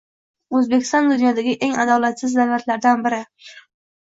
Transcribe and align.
O'zbekiston 0.59 1.09
dunyodagi 1.11 1.53
eng 1.67 1.75
adolatsiz 1.83 2.35
davlatlardan 2.41 3.05
biri 3.05 3.23